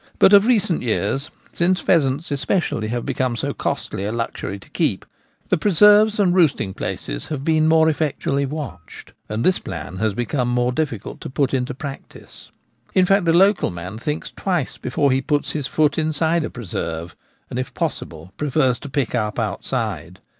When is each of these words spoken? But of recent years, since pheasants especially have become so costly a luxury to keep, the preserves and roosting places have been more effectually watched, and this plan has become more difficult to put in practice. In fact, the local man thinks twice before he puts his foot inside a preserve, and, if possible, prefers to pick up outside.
But 0.17 0.33
of 0.33 0.47
recent 0.47 0.81
years, 0.81 1.29
since 1.51 1.79
pheasants 1.79 2.31
especially 2.31 2.87
have 2.87 3.05
become 3.05 3.35
so 3.35 3.53
costly 3.53 4.03
a 4.03 4.11
luxury 4.11 4.57
to 4.57 4.69
keep, 4.71 5.05
the 5.49 5.59
preserves 5.59 6.19
and 6.19 6.33
roosting 6.33 6.73
places 6.73 7.27
have 7.27 7.43
been 7.45 7.67
more 7.67 7.87
effectually 7.87 8.47
watched, 8.47 9.13
and 9.29 9.43
this 9.43 9.59
plan 9.59 9.97
has 9.97 10.15
become 10.15 10.49
more 10.49 10.71
difficult 10.71 11.21
to 11.21 11.29
put 11.29 11.53
in 11.53 11.65
practice. 11.67 12.49
In 12.95 13.05
fact, 13.05 13.25
the 13.25 13.31
local 13.31 13.69
man 13.69 13.99
thinks 13.99 14.31
twice 14.31 14.79
before 14.79 15.11
he 15.11 15.21
puts 15.21 15.51
his 15.51 15.67
foot 15.67 15.99
inside 15.99 16.43
a 16.43 16.49
preserve, 16.49 17.15
and, 17.51 17.59
if 17.59 17.71
possible, 17.75 18.33
prefers 18.37 18.79
to 18.79 18.89
pick 18.89 19.13
up 19.13 19.37
outside. 19.37 20.19